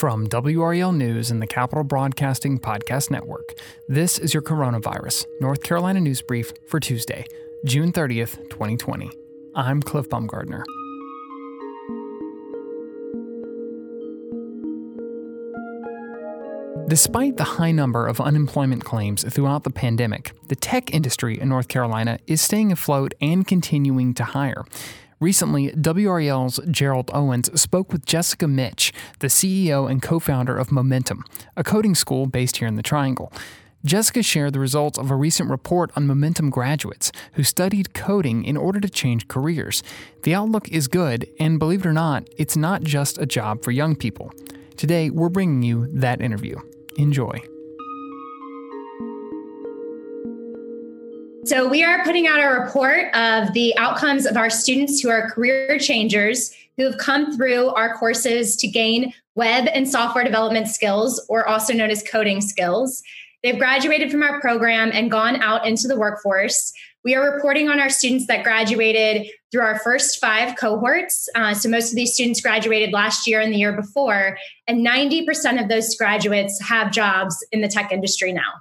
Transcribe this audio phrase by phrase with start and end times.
[0.00, 3.52] From WRAL News and the Capital Broadcasting Podcast Network,
[3.86, 7.26] this is your Coronavirus North Carolina News Brief for Tuesday,
[7.66, 9.10] June 30th, 2020.
[9.54, 10.62] I'm Cliff Baumgardner.
[16.88, 21.68] Despite the high number of unemployment claims throughout the pandemic, the tech industry in North
[21.68, 24.64] Carolina is staying afloat and continuing to hire.
[25.20, 31.24] Recently, WRAL's Gerald Owens spoke with Jessica Mitsch, the CEO and co founder of Momentum,
[31.58, 33.30] a coding school based here in the Triangle.
[33.84, 38.56] Jessica shared the results of a recent report on Momentum graduates who studied coding in
[38.56, 39.82] order to change careers.
[40.22, 43.72] The outlook is good, and believe it or not, it's not just a job for
[43.72, 44.32] young people.
[44.78, 46.56] Today, we're bringing you that interview.
[46.96, 47.38] Enjoy.
[51.50, 55.28] So, we are putting out a report of the outcomes of our students who are
[55.28, 61.20] career changers who have come through our courses to gain web and software development skills,
[61.28, 63.02] or also known as coding skills.
[63.42, 66.72] They've graduated from our program and gone out into the workforce.
[67.02, 71.28] We are reporting on our students that graduated through our first five cohorts.
[71.34, 75.60] Uh, so, most of these students graduated last year and the year before, and 90%
[75.60, 78.52] of those graduates have jobs in the tech industry now.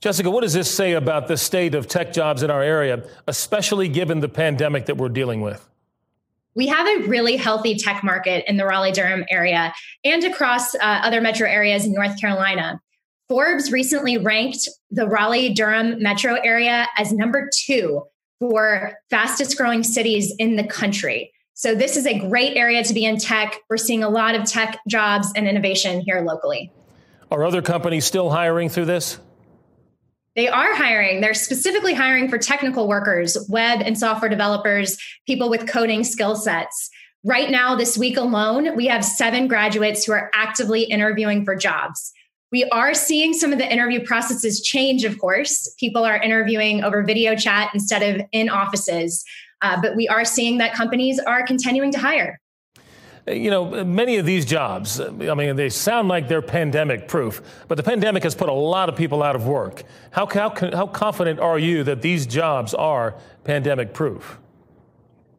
[0.00, 3.88] Jessica, what does this say about the state of tech jobs in our area, especially
[3.88, 5.66] given the pandemic that we're dealing with?
[6.54, 10.78] We have a really healthy tech market in the Raleigh Durham area and across uh,
[10.82, 12.80] other metro areas in North Carolina.
[13.28, 18.04] Forbes recently ranked the Raleigh Durham metro area as number two
[18.38, 21.32] for fastest growing cities in the country.
[21.54, 23.56] So, this is a great area to be in tech.
[23.70, 26.72] We're seeing a lot of tech jobs and innovation here locally.
[27.30, 29.18] Are other companies still hiring through this?
[30.36, 31.20] They are hiring.
[31.20, 36.90] They're specifically hiring for technical workers, web and software developers, people with coding skill sets.
[37.22, 42.12] Right now, this week alone, we have seven graduates who are actively interviewing for jobs.
[42.52, 45.72] We are seeing some of the interview processes change, of course.
[45.78, 49.24] People are interviewing over video chat instead of in offices,
[49.62, 52.40] uh, but we are seeing that companies are continuing to hire.
[53.26, 57.76] You know, many of these jobs, I mean, they sound like they're pandemic proof, but
[57.76, 59.82] the pandemic has put a lot of people out of work.
[60.10, 63.14] How, how, how confident are you that these jobs are
[63.44, 64.38] pandemic proof?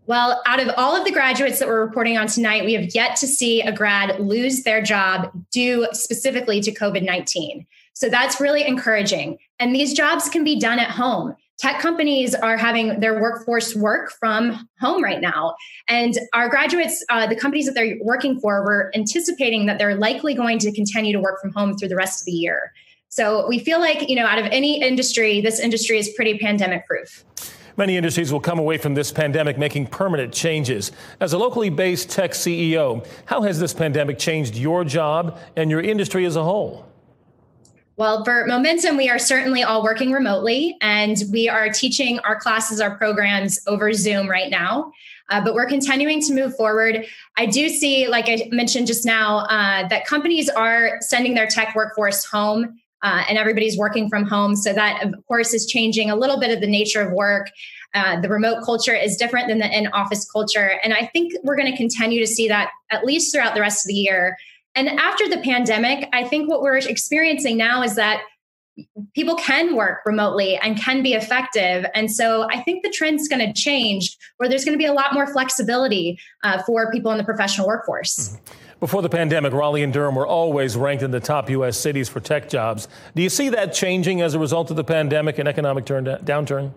[0.08, 3.16] Well, out of all of the graduates that we're reporting on tonight, we have yet
[3.18, 7.66] to see a grad lose their job due specifically to COVID 19.
[7.94, 9.38] So that's really encouraging.
[9.60, 14.12] And these jobs can be done at home tech companies are having their workforce work
[14.12, 15.56] from home right now.
[15.88, 20.34] And our graduates, uh, the companies that they're working for, we're anticipating that they're likely
[20.34, 22.74] going to continue to work from home through the rest of the year.
[23.10, 26.86] So we feel like, you know, out of any industry, this industry is pretty pandemic
[26.86, 27.24] proof.
[27.78, 30.92] Many industries will come away from this pandemic making permanent changes.
[31.20, 35.82] As a locally based tech CEO, how has this pandemic changed your job and your
[35.82, 36.86] industry as a whole?
[37.98, 42.82] Well, for Momentum, we are certainly all working remotely and we are teaching our classes,
[42.82, 44.92] our programs over Zoom right now.
[45.30, 47.06] Uh, but we're continuing to move forward.
[47.38, 51.74] I do see, like I mentioned just now, uh, that companies are sending their tech
[51.74, 54.58] workforce home uh, and everybody's working from home.
[54.58, 57.50] So that, of course, is changing a little bit of the nature of work.
[57.94, 60.80] Uh, the remote culture is different than the in office culture.
[60.84, 63.86] And I think we're going to continue to see that at least throughout the rest
[63.86, 64.36] of the year.
[64.76, 68.22] And after the pandemic, I think what we're experiencing now is that
[69.14, 71.86] people can work remotely and can be effective.
[71.96, 74.94] And so I think the trend's going to change where there's going to be a
[74.94, 78.30] lot more flexibility uh, for people in the professional workforce.
[78.30, 78.54] Mm-hmm.
[78.82, 81.78] Before the pandemic, Raleigh and Durham were always ranked in the top U.S.
[81.78, 82.90] cities for tech jobs.
[83.16, 86.74] Do you see that changing as a result of the pandemic and economic turn, downturn?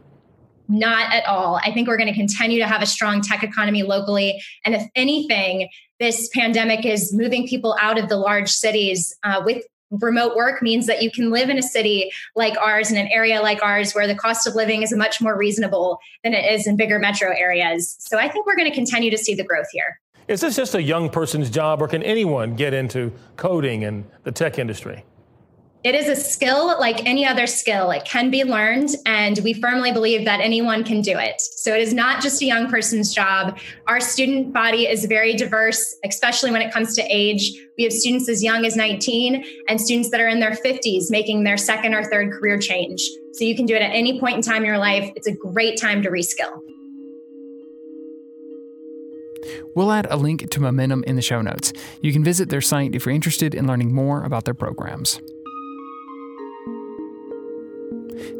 [0.69, 1.59] Not at all.
[1.65, 4.43] I think we're going to continue to have a strong tech economy locally.
[4.65, 5.69] And if anything,
[5.99, 10.87] this pandemic is moving people out of the large cities uh, with remote work means
[10.87, 14.07] that you can live in a city like ours in an area like ours where
[14.07, 17.97] the cost of living is much more reasonable than it is in bigger metro areas
[17.99, 20.75] so i think we're going to continue to see the growth here is this just
[20.75, 25.05] a young person's job or can anyone get into coding and the tech industry
[25.85, 27.93] it is a skill like any other skill.
[27.93, 31.41] It can be learned, and we firmly believe that anyone can do it.
[31.41, 33.59] So it is not just a young person's job.
[33.87, 37.53] Our student body is very diverse, especially when it comes to age.
[37.77, 41.45] We have students as young as 19 and students that are in their 50s making
[41.45, 43.01] their second or third career change.
[43.35, 45.13] So you can do it at any point in time in your life.
[45.15, 46.61] It's a great time to reskill.
[49.77, 51.73] We'll add a link to Momentum in the show notes.
[52.03, 55.21] You can visit their site if you're interested in learning more about their programs.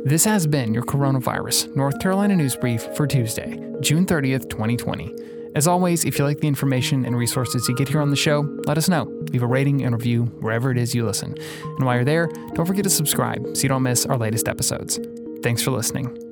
[0.05, 5.15] This has been your Coronavirus North Carolina News Brief for Tuesday, June 30th, 2020.
[5.55, 8.41] As always, if you like the information and resources you get here on the show,
[8.67, 9.05] let us know.
[9.33, 11.35] leave a rating and review wherever it is you listen.
[11.63, 15.01] And while you're there, don't forget to subscribe so you don't miss our latest episodes.
[15.43, 16.28] Thanks for listening.